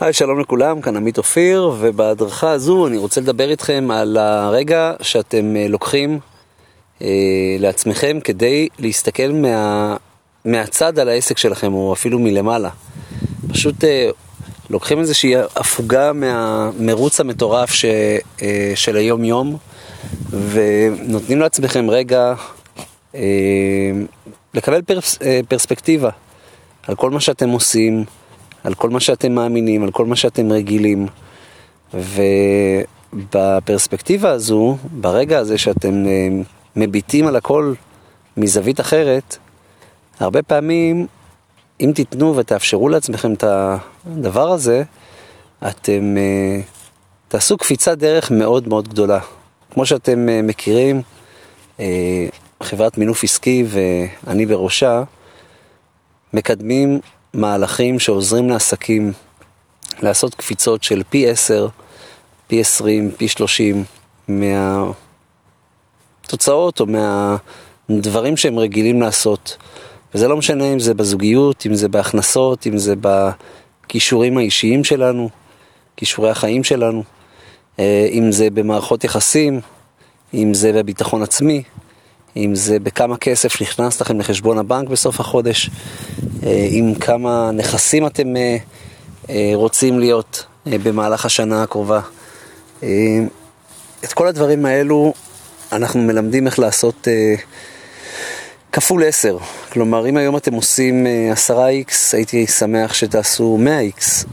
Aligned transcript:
היי, 0.00 0.12
שלום 0.12 0.40
לכולם, 0.40 0.80
כאן 0.80 0.96
עמית 0.96 1.18
אופיר, 1.18 1.72
ובהדרכה 1.80 2.50
הזו 2.50 2.86
אני 2.86 2.96
רוצה 2.96 3.20
לדבר 3.20 3.50
איתכם 3.50 3.88
על 3.90 4.16
הרגע 4.16 4.92
שאתם 5.02 5.56
אה, 5.56 5.68
לוקחים 5.68 6.18
אה, 7.02 7.06
לעצמכם 7.58 8.18
כדי 8.24 8.68
להסתכל 8.78 9.32
מה, 9.32 9.96
מהצד 10.44 10.98
על 10.98 11.08
העסק 11.08 11.38
שלכם, 11.38 11.74
או 11.74 11.92
אפילו 11.92 12.18
מלמעלה. 12.18 12.70
פשוט 13.48 13.84
אה, 13.84 14.10
לוקחים 14.70 14.98
איזושהי 14.98 15.36
הפוגה 15.36 16.12
מהמרוץ 16.12 17.20
המטורף 17.20 17.72
ש, 17.72 17.84
אה, 18.42 18.72
של 18.74 18.96
היום-יום, 18.96 19.56
ונותנים 20.30 21.40
לעצמכם 21.40 21.90
רגע 21.90 22.34
אה, 23.14 23.20
לקבל 24.54 24.82
פרס, 24.82 25.18
אה, 25.22 25.40
פרספקטיבה 25.48 26.10
על 26.86 26.94
כל 26.94 27.10
מה 27.10 27.20
שאתם 27.20 27.48
עושים. 27.48 28.04
על 28.64 28.74
כל 28.74 28.90
מה 28.90 29.00
שאתם 29.00 29.32
מאמינים, 29.32 29.82
על 29.82 29.90
כל 29.90 30.06
מה 30.06 30.16
שאתם 30.16 30.52
רגילים. 30.52 31.06
ובפרספקטיבה 33.14 34.30
הזו, 34.30 34.76
ברגע 34.92 35.38
הזה 35.38 35.58
שאתם 35.58 36.06
אה, 36.06 36.28
מביטים 36.76 37.26
על 37.26 37.36
הכל 37.36 37.74
מזווית 38.36 38.80
אחרת, 38.80 39.36
הרבה 40.20 40.42
פעמים, 40.42 41.06
אם 41.80 41.92
תיתנו 41.94 42.36
ותאפשרו 42.36 42.88
לעצמכם 42.88 43.32
את 43.32 43.44
הדבר 44.06 44.50
הזה, 44.50 44.82
אתם 45.68 46.16
אה, 46.16 46.60
תעשו 47.28 47.56
קפיצת 47.56 47.98
דרך 47.98 48.30
מאוד 48.30 48.68
מאוד 48.68 48.88
גדולה. 48.88 49.18
כמו 49.70 49.86
שאתם 49.86 50.28
אה, 50.28 50.42
מכירים, 50.42 51.02
חברת 52.62 52.98
מינוף 52.98 53.24
עסקי 53.24 53.64
ואני 53.68 54.46
בראשה, 54.46 55.02
מקדמים 56.34 57.00
מהלכים 57.34 57.98
שעוזרים 57.98 58.50
לעסקים 58.50 59.12
לעשות 60.02 60.34
קפיצות 60.34 60.82
של 60.82 61.02
פי 61.10 61.30
10, 61.30 61.68
פי 62.46 62.60
20, 62.60 63.10
פי 63.16 63.28
30 63.28 63.84
מהתוצאות 64.28 64.94
או 66.80 66.86
מהדברים 67.88 68.36
שהם 68.36 68.58
רגילים 68.58 69.02
לעשות. 69.02 69.56
וזה 70.14 70.28
לא 70.28 70.36
משנה 70.36 70.72
אם 70.72 70.78
זה 70.78 70.94
בזוגיות, 70.94 71.66
אם 71.66 71.74
זה 71.74 71.88
בהכנסות, 71.88 72.66
אם 72.66 72.78
זה 72.78 72.94
בכישורים 73.00 74.38
האישיים 74.38 74.84
שלנו, 74.84 75.28
כישורי 75.96 76.30
החיים 76.30 76.64
שלנו, 76.64 77.02
אה, 77.78 78.08
אם 78.10 78.32
זה 78.32 78.50
במערכות 78.50 79.04
יחסים, 79.04 79.60
אם 80.34 80.54
זה 80.54 80.72
בביטחון 80.72 81.22
עצמי, 81.22 81.62
אם 82.36 82.54
זה 82.54 82.78
בכמה 82.78 83.16
כסף 83.16 83.62
נכנס 83.62 84.00
לכם 84.00 84.20
לחשבון 84.20 84.58
הבנק 84.58 84.88
בסוף 84.88 85.20
החודש, 85.20 85.70
אה, 86.42 86.66
עם 86.70 86.94
כמה 86.94 87.50
נכסים 87.52 88.06
אתם 88.06 88.36
אה, 88.36 88.56
אה, 89.30 89.50
רוצים 89.54 89.98
להיות 89.98 90.44
במהלך 90.66 91.26
השנה 91.26 91.62
הקרובה. 91.62 92.00
את 94.04 94.12
כל 94.14 94.26
הדברים 94.26 94.66
האלו 94.66 95.14
אנחנו 95.72 96.00
מלמדים 96.00 96.46
איך 96.46 96.58
לעשות 96.58 97.08
כפול 98.72 99.04
10. 99.04 99.38
כלומר, 99.72 100.08
אם 100.08 100.16
היום 100.16 100.36
אתם 100.36 100.54
עושים 100.54 101.06
10x, 101.46 101.92
הייתי 102.12 102.46
שמח 102.46 102.94
שתעשו 102.94 103.58
100x. 103.64 104.26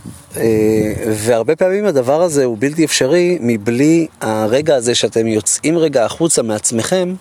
והרבה 1.07 1.55
פעמים 1.55 1.85
הדבר 1.85 2.21
הזה 2.21 2.45
הוא 2.45 2.57
בלתי 2.59 2.85
אפשרי 2.85 3.37
מבלי 3.41 4.07
הרגע 4.21 4.75
הזה 4.75 4.95
שאתם 4.95 5.27
יוצאים 5.27 5.77
רגע 5.77 6.05
החוצה 6.05 6.41
מעצמכם 6.41 7.13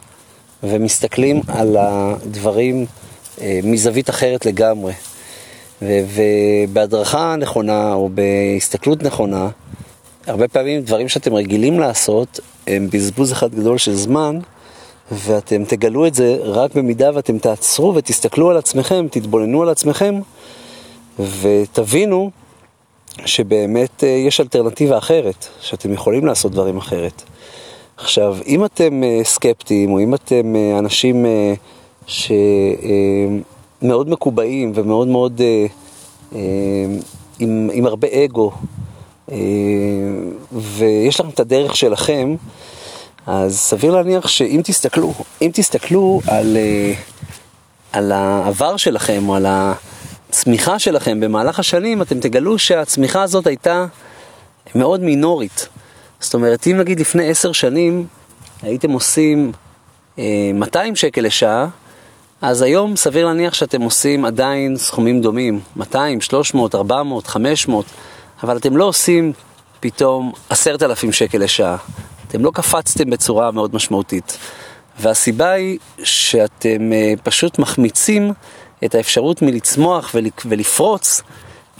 ומסתכלים 0.63 1.41
על 1.49 1.77
הדברים 1.81 2.87
אה, 3.41 3.61
מזווית 3.63 4.11
אחרת 4.11 4.47
לגמרי. 4.47 4.93
ובהדרכה 5.83 7.37
נכונה 7.37 7.93
או 7.93 8.11
בהסתכלות 8.15 9.03
נכונה, 9.03 9.49
הרבה 10.27 10.49
פעמים 10.49 10.83
דברים 10.83 11.09
שאתם 11.09 11.35
רגילים 11.35 11.81
לעשות 11.81 12.41
הם 12.67 12.89
בזבוז 12.93 13.33
אחד 13.33 13.55
גדול 13.55 13.79
של 13.79 13.95
זמן, 13.95 14.39
ואתם 15.13 15.65
תגלו 15.65 16.07
את 16.07 16.15
זה 16.15 16.37
רק 16.43 16.75
במידה 16.75 17.11
ואתם 17.15 17.39
תעצרו 17.39 17.95
ותסתכלו 17.95 18.51
על 18.51 18.57
עצמכם, 18.57 19.07
תתבוננו 19.11 19.63
על 19.63 19.69
עצמכם, 19.69 20.21
ותבינו 21.41 22.31
שבאמת 23.27 24.05
אה, 24.05 24.09
יש 24.09 24.41
אלטרנטיבה 24.41 24.99
אחרת, 24.99 25.47
שאתם 25.61 25.93
יכולים 25.93 26.27
לעשות 26.27 26.53
דברים 26.53 26.77
אחרת. 26.77 27.23
עכשיו, 28.01 28.37
אם 28.47 28.65
אתם 28.65 29.05
אה, 29.05 29.21
סקפטיים, 29.25 29.93
או 29.93 30.01
אם 30.01 30.15
אתם 30.15 30.55
אנשים 30.79 31.27
שמאוד 32.07 32.31
מקובעים 33.83 34.73
ומאוד 34.75 35.09
מאוד 35.09 35.41
עם, 37.39 37.71
עם 37.73 37.87
הרבה 37.87 38.09
אגו, 38.25 38.53
ויש 40.53 41.21
לכם 41.21 41.29
את 41.29 41.41
הדרך 41.41 41.77
שלכם, 41.77 42.35
אז 43.27 43.59
סביר 43.59 43.93
להניח 43.93 44.29
שאם 44.29 44.61
תסתכלו, 44.65 45.15
אם 45.43 45.51
תסתכלו 45.55 46.21
על, 46.27 46.57
על 47.93 48.13
העבר 48.13 48.77
שלכם 48.77 49.29
או 49.29 49.35
על 49.35 49.47
הצמיחה 49.49 50.79
שלכם 50.79 51.21
במהלך 51.21 51.59
השנים, 51.59 52.03
אתם 52.03 52.21
תגלו 52.21 52.59
שהצמיחה 52.59 53.23
הזאת 53.23 53.47
הייתה 53.47 53.87
מאוד 54.75 55.01
מינורית. 55.01 55.69
זאת 56.21 56.35
אומרת, 56.35 56.67
אם 56.67 56.77
נגיד 56.77 57.01
לפני 57.01 57.31
עשר 57.31 57.53
שנים 57.53 58.07
הייתם 58.63 58.91
עושים 58.91 59.53
200 60.55 60.97
שקל 60.97 61.21
לשעה, 61.21 61.67
אז 62.43 62.63
היום 62.63 62.97
סביר 62.97 63.27
להניח 63.27 63.55
שאתם 63.55 63.83
עושים 63.83 64.25
עדיין 64.25 64.77
סכומים 64.77 65.21
דומים, 65.21 65.61
200, 65.77 66.21
300, 66.21 66.75
400, 66.75 67.27
500, 67.27 67.87
אבל 68.43 68.57
אתם 68.57 68.77
לא 68.77 68.85
עושים 68.85 69.33
פתאום 69.81 70.33
10,000 70.51 71.13
שקל 71.13 71.39
לשעה. 71.39 71.77
אתם 72.29 72.45
לא 72.45 72.51
קפצתם 72.55 73.11
בצורה 73.11 73.51
מאוד 73.51 73.75
משמעותית. 73.75 74.39
והסיבה 75.01 75.51
היא 75.51 75.79
שאתם 76.05 76.93
אה, 76.93 77.15
פשוט 77.23 77.59
מחמיצים 77.59 78.33
את 78.85 78.95
האפשרות 78.95 79.43
מלצמוח 79.43 80.15
ולפרוץ, 80.45 81.23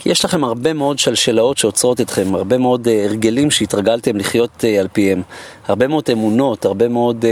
כי 0.03 0.09
יש 0.09 0.25
לכם 0.25 0.45
הרבה 0.45 0.73
מאוד 0.73 0.99
שלשלאות 0.99 1.59
שעוצרות 1.59 2.01
אתכם, 2.01 2.35
הרבה 2.35 2.59
מאוד 2.59 2.89
אה, 2.89 3.05
הרגלים 3.05 3.51
שהתרגלתם 3.51 4.17
לחיות 4.17 4.65
אה, 4.65 4.81
על 4.81 4.89
פיהם, 4.93 5.23
הרבה 5.69 5.89
מאוד 5.89 6.05
אמונות, 6.13 6.65
הרבה 6.65 6.89
מאוד... 6.89 7.25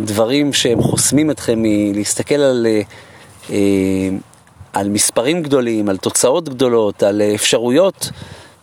דברים 0.00 0.52
שהם 0.52 0.82
חוסמים 0.82 1.30
אתכם 1.30 1.54
מלהסתכל 1.62 2.34
על, 2.34 2.66
אה, 2.66 2.80
אה, 3.50 4.08
על 4.72 4.88
מספרים 4.88 5.42
גדולים, 5.42 5.88
על 5.88 5.96
תוצאות 5.96 6.48
גדולות, 6.48 7.02
על 7.02 7.22
אפשרויות 7.34 8.10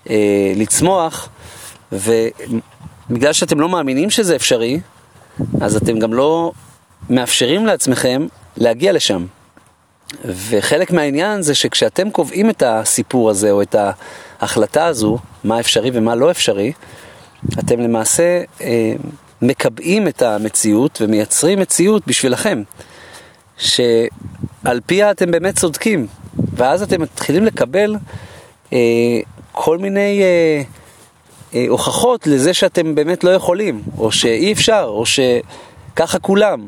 אה, 0.10 0.54
לצמוח, 0.56 1.30
ובגלל 1.92 3.34
שאתם 3.34 3.60
לא 3.60 3.70
מאמינים 3.70 4.10
שזה 4.10 4.36
אפשרי, 4.36 4.80
אז 5.62 5.76
אתם 5.76 6.00
גם 6.00 6.14
לא 6.14 6.52
מאפשרים 7.10 7.66
לעצמכם 7.66 8.28
להגיע 8.58 8.94
לשם. 8.94 9.26
וחלק 10.26 10.92
מהעניין 10.92 11.42
זה 11.42 11.56
שכשאתם 11.56 12.10
קובעים 12.10 12.50
את 12.50 12.64
הסיפור 12.66 13.30
הזה 13.30 13.52
או 13.52 13.62
את 13.62 13.76
ההחלטה 14.40 14.86
הזו, 14.86 15.18
מה 15.44 15.60
אפשרי 15.60 15.90
ומה 15.94 16.16
לא 16.16 16.32
אפשרי, 16.32 16.72
אתם 17.60 17.80
למעשה 17.80 18.42
אה, 18.62 18.94
מקבעים 19.42 20.08
את 20.08 20.22
המציאות 20.22 21.02
ומייצרים 21.02 21.60
מציאות 21.60 22.08
בשבילכם, 22.08 22.64
שעל 23.58 24.80
פיה 24.86 25.12
אתם 25.12 25.32
באמת 25.32 25.56
צודקים, 25.56 26.08
ואז 26.56 26.82
אתם 26.82 27.02
מתחילים 27.02 27.46
לקבל 27.46 27.96
אה, 28.74 28.78
כל 29.52 29.78
מיני 29.78 30.22
אה, 30.24 30.62
אה, 31.54 31.66
הוכחות 31.70 32.28
לזה 32.28 32.54
שאתם 32.54 32.96
באמת 32.96 33.24
לא 33.24 33.30
יכולים, 33.30 33.82
או 33.98 34.12
שאי 34.12 34.54
אפשר, 34.54 34.86
או 34.88 35.04
שככה 35.06 36.20
כולם. 36.20 36.68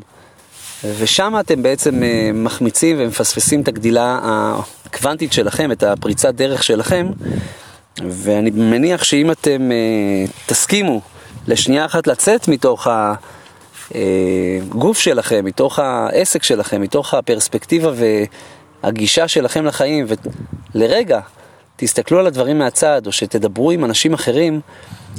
ושם 0.84 1.34
אתם 1.40 1.62
בעצם 1.62 2.02
אה, 2.02 2.30
מחמיצים 2.34 2.96
ומפספסים 2.98 3.60
את 3.60 3.68
הגדילה 3.68 4.20
הקוונטית 4.22 5.32
שלכם, 5.32 5.72
את 5.72 5.82
הפריצת 5.82 6.34
דרך 6.34 6.62
שלכם, 6.62 7.06
ואני 8.08 8.50
מניח 8.50 9.04
שאם 9.04 9.30
אתם 9.30 9.72
אה, 9.72 10.24
תסכימו 10.46 11.00
לשנייה 11.46 11.84
אחת 11.84 12.06
לצאת 12.06 12.48
מתוך 12.48 12.86
הגוף 13.90 14.98
שלכם, 14.98 15.44
מתוך 15.44 15.78
העסק 15.78 16.42
שלכם, 16.42 16.80
מתוך 16.80 17.14
הפרספקטיבה 17.14 17.90
והגישה 18.82 19.28
שלכם 19.28 19.64
לחיים, 19.64 20.06
ולרגע 20.74 21.20
תסתכלו 21.76 22.18
על 22.18 22.26
הדברים 22.26 22.58
מהצד, 22.58 23.06
או 23.06 23.12
שתדברו 23.12 23.70
עם 23.70 23.84
אנשים 23.84 24.14
אחרים 24.14 24.60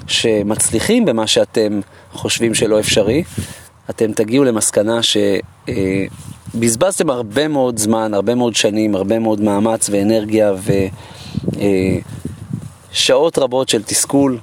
שמצליחים 0.07 1.05
במה 1.05 1.27
שאתם 1.27 1.79
חושבים 2.13 2.53
שלא 2.53 2.79
אפשרי, 2.79 3.23
אתם 3.89 4.11
תגיעו 4.13 4.43
למסקנה 4.43 4.99
שבזבזתם 6.53 7.09
הרבה 7.09 7.47
מאוד 7.47 7.77
זמן, 7.77 8.13
הרבה 8.13 8.35
מאוד 8.35 8.55
שנים, 8.55 8.95
הרבה 8.95 9.19
מאוד 9.19 9.41
מאמץ 9.41 9.89
ואנרגיה 9.89 10.53
ושעות 12.91 13.37
רבות 13.37 13.69
של 13.69 13.83
תסכול. 13.83 14.37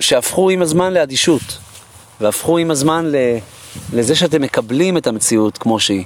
שהפכו 0.00 0.50
עם 0.50 0.62
הזמן 0.62 0.92
לאדישות, 0.92 1.58
והפכו 2.20 2.58
עם 2.58 2.70
הזמן 2.70 3.12
לזה 3.92 4.14
שאתם 4.14 4.42
מקבלים 4.42 4.96
את 4.96 5.06
המציאות 5.06 5.58
כמו 5.58 5.80
שהיא, 5.80 6.04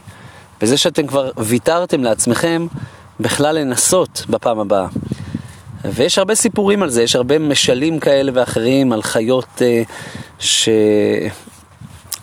וזה 0.63 0.77
שאתם 0.77 1.07
כבר 1.07 1.31
ויתרתם 1.37 2.03
לעצמכם 2.03 2.67
בכלל 3.21 3.59
לנסות 3.59 4.25
בפעם 4.29 4.59
הבאה. 4.59 4.87
ויש 5.85 6.19
הרבה 6.19 6.35
סיפורים 6.35 6.83
על 6.83 6.91
זה, 6.91 7.03
יש 7.03 7.17
הרבה 7.17 7.39
משלים 7.39 8.01
כאלה 8.01 8.33
ואחרים 8.35 8.93
על 8.93 9.03
חיות 9.03 9.63
אה, 9.63 9.83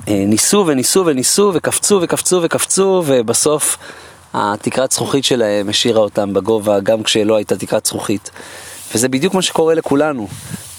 שניסו 0.05 0.63
וניסו 0.67 1.05
וניסו 1.05 1.51
וקפצו 1.53 1.99
וקפצו 2.01 2.39
וקפצו 2.43 3.03
ובסוף 3.05 3.77
התקרת 4.33 4.91
זכוכית 4.91 5.23
שלהם 5.23 5.69
השאירה 5.69 5.99
אותם 6.01 6.33
בגובה 6.33 6.79
גם 6.79 7.03
כשלא 7.03 7.35
הייתה 7.35 7.57
תקרת 7.57 7.85
זכוכית. 7.85 8.31
וזה 8.93 9.09
בדיוק 9.09 9.33
מה 9.33 9.41
שקורה 9.41 9.75
לכולנו. 9.75 10.27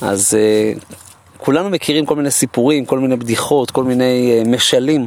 אז 0.01 0.35
אה, 0.35 0.73
כולנו 1.39 1.71
מכירים 1.71 2.07
כל 2.07 2.17
מיני 2.17 2.31
סיפורים, 2.31 2.85
כל 2.85 2.99
מיני 2.99 3.17
בדיחות, 3.17 3.71
כל 3.71 3.85
מיני 3.85 4.39
אה, 4.39 4.51
משלים 4.51 5.07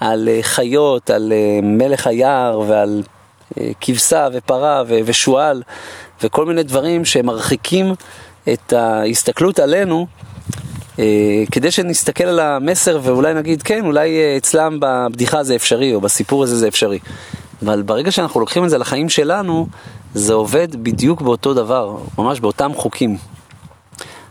על 0.00 0.28
אה, 0.28 0.38
חיות, 0.42 1.10
על 1.10 1.32
אה, 1.32 1.60
מלך 1.62 2.06
היער 2.06 2.60
ועל 2.68 3.02
אה, 3.60 3.70
כבשה 3.80 4.28
ופרה 4.32 4.82
ו- 4.88 4.98
ושועל 5.04 5.62
וכל 6.22 6.46
מיני 6.46 6.62
דברים 6.62 7.04
שמרחיקים 7.04 7.94
את 8.52 8.72
ההסתכלות 8.72 9.58
עלינו 9.58 10.06
אה, 10.10 10.33
כדי 11.52 11.70
שנסתכל 11.70 12.24
על 12.24 12.40
המסר 12.40 13.00
ואולי 13.02 13.34
נגיד 13.34 13.62
כן, 13.62 13.86
אולי 13.86 14.18
אה, 14.18 14.36
אצלם 14.36 14.78
בבדיחה 14.80 15.44
זה 15.44 15.54
אפשרי 15.54 15.94
או 15.94 16.00
בסיפור 16.00 16.42
הזה 16.42 16.56
זה 16.56 16.68
אפשרי. 16.68 16.98
אבל 17.62 17.82
ברגע 17.82 18.10
שאנחנו 18.10 18.40
לוקחים 18.40 18.64
את 18.64 18.70
זה 18.70 18.78
לחיים 18.78 19.08
שלנו, 19.08 19.66
זה 20.14 20.34
עובד 20.34 20.82
בדיוק 20.82 21.22
באותו 21.22 21.54
דבר, 21.54 21.96
ממש 22.18 22.40
באותם 22.40 22.72
חוקים. 22.74 23.16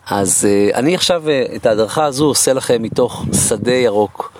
אז 0.08 0.48
uh, 0.48 0.76
אני 0.76 0.96
עכשיו 0.96 1.24
את 1.56 1.66
ההדרכה 1.66 2.06
הזו 2.06 2.26
עושה 2.26 2.54
לכם 2.54 2.82
מתוך 2.82 3.26
שדה 3.48 3.74
ירוק 3.74 4.34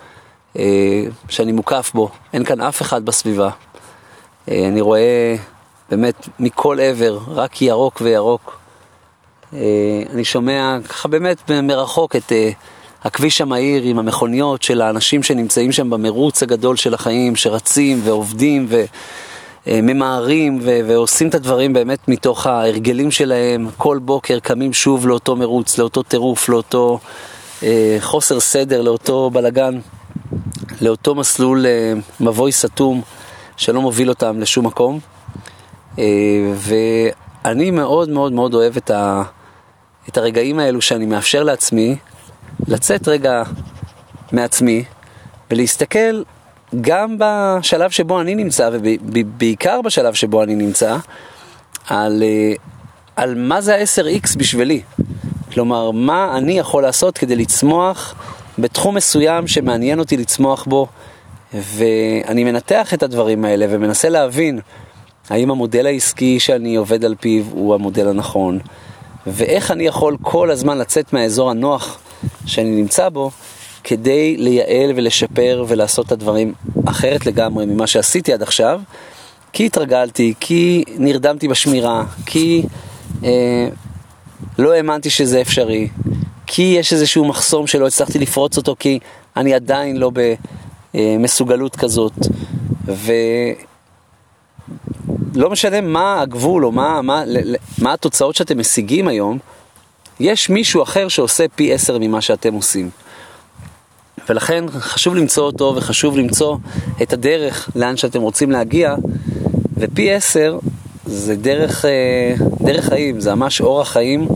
שאני 1.30 1.52
מוקף 1.52 1.92
בו, 1.94 2.10
אין 2.34 2.46
כאן 2.46 2.62
אף 2.62 2.82
אחד 2.82 3.06
בסביבה. 3.06 3.50
אני 4.48 4.82
רואה 4.82 5.36
באמת 5.90 6.28
מכל 6.40 6.80
עבר, 6.80 7.20
רק 7.28 7.62
ירוק 7.62 8.02
וירוק. 8.02 8.63
Uh, 9.54 9.56
אני 10.14 10.24
שומע 10.26 10.78
ככה 10.90 11.08
באמת 11.08 11.52
מרחוק 11.52 12.16
את 12.16 12.32
uh, 12.32 12.34
הכביש 13.04 13.42
המהיר 13.42 13.84
עם 13.84 14.00
המכוניות 14.00 14.64
של 14.64 14.82
האנשים 14.82 15.24
שנמצאים 15.24 15.72
שם 15.72 15.90
במרוץ 15.90 16.44
הגדול 16.44 16.76
של 16.76 16.94
החיים, 16.94 17.36
שרצים 17.36 18.02
ועובדים 18.04 18.66
ו... 18.70 18.84
ממהרים 19.68 20.60
ו- 20.62 20.80
ועושים 20.88 21.30
את 21.30 21.36
הדברים 21.36 21.74
באמת 21.74 22.08
מתוך 22.08 22.48
ההרגלים 22.48 23.12
שלהם, 23.12 23.70
כל 23.78 24.00
בוקר 24.02 24.40
קמים 24.40 24.74
שוב 24.74 25.08
לאותו 25.08 25.36
מרוץ, 25.36 25.78
לאותו 25.78 26.04
טירוף, 26.04 26.50
לאותו 26.50 27.00
אה, 27.64 27.98
חוסר 28.00 28.40
סדר, 28.40 28.82
לאותו 28.82 29.30
בלגן, 29.30 29.80
לאותו 30.82 31.16
מסלול 31.16 31.66
אה, 31.66 31.94
מבוי 32.20 32.52
סתום 32.52 33.02
שלא 33.58 33.82
מוביל 33.82 34.10
אותם 34.10 34.40
לשום 34.40 34.66
מקום. 34.66 35.00
אה, 36.00 36.04
ואני 36.56 37.72
מאוד 37.72 38.10
מאוד 38.10 38.32
מאוד 38.34 38.54
אוהב 38.54 38.78
את, 38.78 38.92
ה- 38.92 39.24
את 40.10 40.18
הרגעים 40.18 40.60
האלו 40.60 40.82
שאני 40.82 41.06
מאפשר 41.06 41.44
לעצמי 41.44 41.96
לצאת 42.68 43.08
רגע 43.08 43.44
מעצמי 44.32 44.84
ולהסתכל 45.52 46.24
גם 46.82 47.16
בשלב 47.20 47.92
שבו 47.92 48.22
אני 48.22 48.36
נמצא, 48.36 48.70
ובעיקר 48.74 49.82
בשלב 49.82 50.14
שבו 50.14 50.44
אני 50.44 50.56
נמצא, 50.56 50.98
על, 51.88 52.24
אה, 52.24 52.54
על 53.16 53.36
מה 53.36 53.62
זה 53.62 53.76
ה-10x 53.76 54.38
בשבילי. 54.38 54.82
כלומר, 55.54 55.92
מה 55.92 56.38
אני 56.38 56.60
יכול 56.60 56.84
לעשות 56.84 57.18
כדי 57.18 57.36
לצמוח 57.36 58.16
בתחום 58.60 58.96
מסוים 58.96 59.48
שמעניין 59.48 60.00
אותי 60.00 60.18
לצמוח 60.18 60.66
בו, 60.66 60.88
ואני 61.54 62.44
מנתח 62.44 62.94
את 62.94 63.04
הדברים 63.04 63.46
האלה 63.46 63.66
ומנסה 63.70 64.10
להבין 64.10 64.60
האם 65.30 65.52
המודל 65.52 65.86
העסקי 65.86 66.40
שאני 66.40 66.76
עובד 66.76 67.06
על 67.06 67.16
פיו 67.20 67.44
הוא 67.52 67.76
המודל 67.76 68.08
הנכון, 68.08 68.60
ואיך 69.28 69.72
אני 69.72 69.84
יכול 69.84 70.18
כל 70.22 70.52
הזמן 70.52 70.78
לצאת 70.78 71.14
מהאזור 71.14 71.52
הנוח 71.52 72.00
שאני 72.46 72.70
נמצא 72.70 73.10
בו, 73.10 73.32
כדי 73.84 74.38
לייעל 74.38 74.92
ולשפר 74.96 75.66
ולעשות 75.68 76.06
את 76.08 76.12
הדברים 76.12 76.54
אחרת 76.86 77.26
לגמרי 77.26 77.66
ממה 77.66 77.88
שעשיתי 77.88 78.34
עד 78.34 78.42
עכשיו, 78.42 78.82
כי 79.54 79.66
התרגלתי, 79.66 80.34
כי 80.40 80.84
נרדמתי 80.98 81.48
בשמירה, 81.48 82.04
כי 82.26 82.64
אה, 83.24 83.68
לא 84.60 84.74
האמנתי 84.74 85.10
שזה 85.10 85.42
אפשרי, 85.42 85.88
כי 86.48 86.76
יש 86.80 86.94
איזשהו 86.94 87.26
מחסום 87.26 87.68
שלא 87.68 87.88
הצלחתי 87.88 88.20
לפרוץ 88.20 88.58
אותו, 88.58 88.76
כי 88.80 89.00
אני 89.38 89.54
עדיין 89.54 89.98
לא 89.98 90.12
במסוגלות 90.94 91.76
כזאת. 91.76 92.14
ולא 95.34 95.50
משנה 95.50 95.82
מה 95.82 96.22
הגבול 96.22 96.66
או 96.66 96.72
מה, 96.72 97.02
מה, 97.02 97.24
מה 97.78 97.94
התוצאות 97.94 98.36
שאתם 98.36 98.60
משיגים 98.60 99.08
היום, 99.08 99.38
יש 100.20 100.50
מישהו 100.50 100.84
אחר 100.84 101.08
שעושה 101.08 101.46
פי 101.56 101.74
עשר 101.74 101.98
ממה 102.00 102.22
שאתם 102.22 102.54
עושים. 102.54 102.90
ולכן 104.30 104.66
חשוב 104.70 105.16
למצוא 105.16 105.44
אותו 105.44 105.74
וחשוב 105.76 106.18
למצוא 106.18 106.58
את 107.02 107.14
הדרך 107.14 107.70
לאן 107.76 107.98
שאתם 107.98 108.22
רוצים 108.22 108.52
להגיע, 108.52 108.96
ופי 109.78 110.12
עשר 110.12 110.60
זה 111.06 111.36
דרך, 111.36 111.86
אה, 111.86 112.36
דרך 112.62 112.86
חיים, 112.86 113.20
זה 113.20 113.36
ממש 113.36 113.62
אורח 113.62 113.92
חיים 113.92 114.28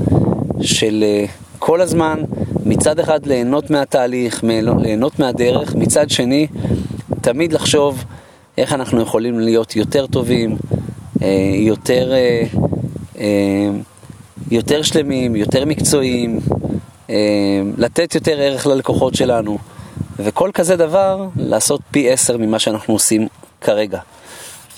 של 0.61 1.03
אה, 1.07 1.25
כל 1.59 1.81
הזמן, 1.81 2.21
מצד 2.65 3.00
אחד 3.00 3.25
ליהנות 3.25 3.69
מהתהליך, 3.69 4.43
ליהנות 4.79 5.19
מהדרך, 5.19 5.75
מצד 5.75 6.09
שני 6.09 6.47
תמיד 7.21 7.53
לחשוב 7.53 8.03
איך 8.57 8.73
אנחנו 8.73 9.01
יכולים 9.01 9.39
להיות 9.39 9.75
יותר 9.75 10.07
טובים, 10.07 10.57
יותר, 11.59 12.11
יותר 14.51 14.81
שלמים, 14.81 15.35
יותר 15.35 15.65
מקצועיים, 15.65 16.39
לתת 17.77 18.15
יותר 18.15 18.39
ערך 18.39 18.67
ללקוחות 18.67 19.15
שלנו. 19.15 19.57
וכל 20.19 20.51
כזה 20.53 20.75
דבר, 20.75 21.27
לעשות 21.35 21.81
פי 21.91 22.11
עשר 22.11 22.37
ממה 22.37 22.59
שאנחנו 22.59 22.93
עושים 22.93 23.27
כרגע. 23.61 23.99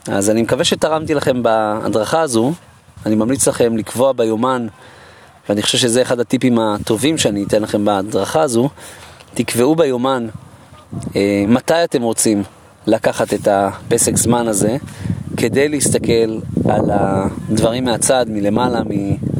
אז 0.07 0.29
אני 0.29 0.41
מקווה 0.41 0.63
שתרמתי 0.63 1.13
לכם 1.13 1.43
בהדרכה 1.43 2.21
הזו, 2.21 2.53
אני 3.05 3.15
ממליץ 3.15 3.47
לכם 3.47 3.77
לקבוע 3.77 4.13
ביומן, 4.13 4.67
ואני 5.49 5.61
חושב 5.61 5.77
שזה 5.77 6.01
אחד 6.01 6.19
הטיפים 6.19 6.59
הטובים 6.59 7.17
שאני 7.17 7.43
אתן 7.43 7.61
לכם 7.61 7.85
בהדרכה 7.85 8.41
הזו, 8.41 8.69
תקבעו 9.33 9.75
ביומן 9.75 10.27
אה, 11.15 11.43
מתי 11.47 11.83
אתם 11.83 12.01
רוצים 12.01 12.43
לקחת 12.87 13.33
את 13.33 13.47
הפסק 13.51 14.15
זמן 14.15 14.47
הזה, 14.47 14.77
כדי 15.39 15.69
להסתכל 15.69 16.39
על 16.69 16.91
הדברים 16.91 17.85
מהצד, 17.85 18.25
מלמעלה, 18.29 18.81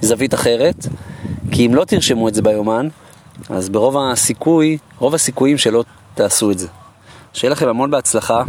מזווית 0.04 0.34
אחרת, 0.34 0.88
כי 1.52 1.66
אם 1.66 1.76
לא 1.76 1.86
תרשמו 1.86 2.28
את 2.28 2.34
זה 2.34 2.42
ביומן, 2.42 2.88
אז 3.50 3.70
ברוב 3.70 3.98
הסיכוי, 3.98 4.78
רוב 5.00 5.16
הסיכויים 5.16 5.58
שלא 5.58 5.84
תעשו 6.14 6.52
את 6.52 6.60
זה. 6.60 6.68
שיהיה 7.34 7.52
לכם 7.52 7.68
המון 7.68 7.92
בהצלחה, 7.92 8.44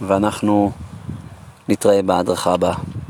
ואנחנו 0.00 0.70
נתראה 1.68 2.02
בהדרכה 2.02 2.52
הבאה. 2.52 2.74